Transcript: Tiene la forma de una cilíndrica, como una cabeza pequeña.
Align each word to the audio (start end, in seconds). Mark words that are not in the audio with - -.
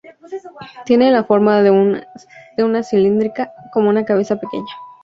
Tiene 0.83 1.11
la 1.11 1.25
forma 1.25 1.61
de 1.61 1.69
una 1.71 2.81
cilíndrica, 2.81 3.53
como 3.71 3.87
una 3.87 4.03
cabeza 4.03 4.37
pequeña. 4.39 4.73